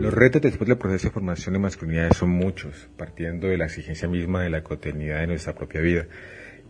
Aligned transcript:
Los 0.00 0.14
retos 0.14 0.40
después 0.40 0.66
del 0.66 0.78
proceso 0.78 1.08
de 1.08 1.12
formación 1.12 1.52
de 1.52 1.58
masculinidades 1.58 2.16
son 2.16 2.30
muchos, 2.30 2.88
partiendo 2.96 3.48
de 3.48 3.58
la 3.58 3.66
exigencia 3.66 4.08
misma 4.08 4.42
de 4.42 4.48
la 4.48 4.62
cotidianidad 4.62 5.20
de 5.20 5.26
nuestra 5.26 5.54
propia 5.54 5.82
vida. 5.82 6.06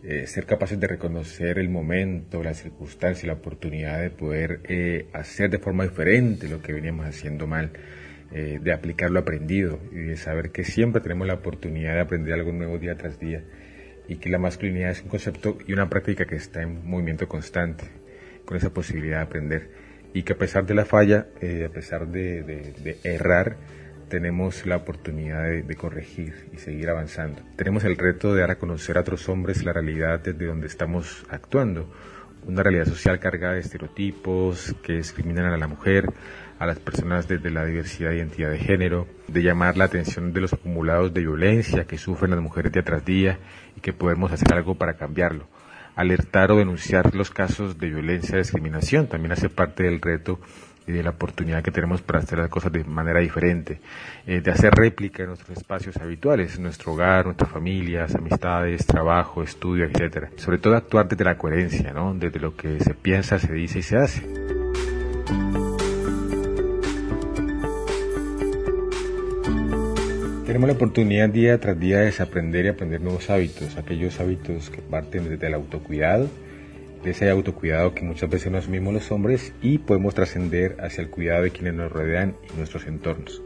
Eh, 0.03 0.27
ser 0.27 0.45
capaces 0.45 0.77
de 0.77 0.85
reconocer 0.85 1.57
el 1.57 1.69
momento, 1.69 2.43
la 2.43 2.53
circunstancia, 2.53 3.27
la 3.27 3.35
oportunidad 3.35 4.01
de 4.01 4.09
poder 4.09 4.59
eh, 4.65 5.07
hacer 5.13 5.49
de 5.49 5.59
forma 5.59 5.85
diferente 5.85 6.49
lo 6.49 6.61
que 6.61 6.73
veníamos 6.73 7.05
haciendo 7.05 7.47
mal, 7.47 7.71
eh, 8.33 8.59
de 8.61 8.73
aplicar 8.73 9.09
lo 9.11 9.21
aprendido 9.21 9.79
y 9.93 9.99
de 9.99 10.17
saber 10.17 10.51
que 10.51 10.65
siempre 10.65 11.01
tenemos 11.01 11.25
la 11.25 11.35
oportunidad 11.35 11.93
de 11.93 12.01
aprender 12.01 12.33
algo 12.33 12.51
nuevo 12.51 12.79
día 12.79 12.97
tras 12.97 13.17
día 13.17 13.45
y 14.09 14.17
que 14.17 14.29
la 14.29 14.39
masculinidad 14.39 14.91
es 14.91 15.03
un 15.03 15.07
concepto 15.07 15.57
y 15.65 15.71
una 15.71 15.89
práctica 15.89 16.25
que 16.25 16.35
está 16.35 16.63
en 16.63 16.85
movimiento 16.85 17.29
constante, 17.29 17.85
con 18.43 18.57
esa 18.57 18.73
posibilidad 18.73 19.19
de 19.19 19.23
aprender 19.23 19.69
y 20.13 20.23
que 20.23 20.33
a 20.33 20.37
pesar 20.37 20.65
de 20.65 20.73
la 20.73 20.85
falla, 20.85 21.27
eh, 21.41 21.65
a 21.69 21.73
pesar 21.73 22.07
de, 22.07 22.97
errar, 23.03 23.57
tenemos 24.09 24.65
la 24.65 24.77
oportunidad 24.77 25.49
de, 25.49 25.75
corregir 25.75 26.49
y 26.53 26.57
seguir 26.57 26.89
avanzando. 26.89 27.41
Tenemos 27.55 27.83
el 27.85 27.97
reto 27.97 28.33
de 28.33 28.41
dar 28.41 28.51
a 28.51 28.57
conocer 28.57 28.97
a 28.97 29.01
otros 29.01 29.29
hombres 29.29 29.63
la 29.63 29.73
realidad 29.73 30.19
desde 30.19 30.45
donde 30.45 30.67
estamos 30.67 31.25
actuando, 31.29 31.89
una 32.45 32.63
realidad 32.63 32.85
social 32.85 33.19
cargada 33.19 33.53
de 33.53 33.61
estereotipos 33.61 34.75
que 34.83 34.93
discriminan 34.93 35.45
a 35.45 35.57
la 35.57 35.67
mujer, 35.67 36.11
a 36.59 36.65
las 36.65 36.79
personas 36.79 37.27
desde 37.27 37.49
la 37.51 37.65
diversidad 37.65 38.09
de 38.09 38.17
identidad 38.17 38.51
de 38.51 38.57
género, 38.57 39.07
de 39.27 39.43
llamar 39.43 39.77
la 39.77 39.85
atención 39.85 40.33
de 40.33 40.41
los 40.41 40.53
acumulados 40.53 41.13
de 41.13 41.21
violencia 41.21 41.85
que 41.85 41.97
sufren 41.97 42.31
las 42.31 42.41
mujeres 42.41 42.71
día 42.71 42.83
tras 42.83 43.05
día 43.05 43.39
y 43.77 43.79
que 43.79 43.93
podemos 43.93 44.31
hacer 44.31 44.53
algo 44.53 44.75
para 44.75 44.95
cambiarlo 44.95 45.47
alertar 46.01 46.51
o 46.51 46.57
denunciar 46.57 47.15
los 47.15 47.29
casos 47.29 47.77
de 47.77 47.89
violencia 47.89 48.35
y 48.35 48.39
discriminación. 48.39 49.07
También 49.07 49.31
hace 49.31 49.49
parte 49.49 49.83
del 49.83 50.01
reto 50.01 50.39
y 50.87 50.91
de 50.91 51.03
la 51.03 51.11
oportunidad 51.11 51.63
que 51.63 51.71
tenemos 51.71 52.01
para 52.01 52.19
hacer 52.19 52.39
las 52.39 52.49
cosas 52.49 52.71
de 52.71 52.83
manera 52.83 53.19
diferente, 53.19 53.79
eh, 54.25 54.41
de 54.41 54.51
hacer 54.51 54.73
réplica 54.73 55.23
en 55.23 55.29
nuestros 55.29 55.57
espacios 55.57 55.97
habituales, 55.97 56.59
nuestro 56.59 56.93
hogar, 56.93 57.25
nuestras 57.25 57.51
familias, 57.51 58.15
amistades, 58.15 58.85
trabajo, 58.85 59.43
estudio, 59.43 59.85
etcétera. 59.85 60.29
Sobre 60.37 60.57
todo 60.57 60.75
actuar 60.75 61.07
desde 61.07 61.23
la 61.23 61.37
coherencia, 61.37 61.93
¿no? 61.93 62.13
Desde 62.13 62.39
lo 62.39 62.55
que 62.55 62.79
se 62.79 62.93
piensa, 62.93 63.37
se 63.37 63.53
dice 63.53 63.79
y 63.79 63.83
se 63.83 63.97
hace. 63.97 65.60
Tenemos 70.51 70.67
la 70.67 70.75
oportunidad 70.75 71.29
día 71.29 71.57
tras 71.61 71.79
día 71.79 71.99
de 71.99 72.07
desaprender 72.07 72.65
y 72.65 72.67
aprender 72.67 72.99
nuevos 72.99 73.29
hábitos, 73.29 73.77
aquellos 73.77 74.19
hábitos 74.19 74.69
que 74.69 74.81
parten 74.81 75.29
desde 75.29 75.47
el 75.47 75.53
autocuidado, 75.53 76.27
de 77.01 77.11
ese 77.11 77.29
autocuidado 77.29 77.95
que 77.95 78.03
muchas 78.03 78.29
veces 78.29 78.51
no 78.51 78.57
asumimos 78.57 78.93
los 78.93 79.09
hombres 79.13 79.53
y 79.61 79.77
podemos 79.77 80.13
trascender 80.13 80.75
hacia 80.81 81.03
el 81.03 81.09
cuidado 81.09 81.43
de 81.43 81.51
quienes 81.51 81.75
nos 81.75 81.89
rodean 81.89 82.35
y 82.53 82.57
nuestros 82.57 82.85
entornos. 82.85 83.41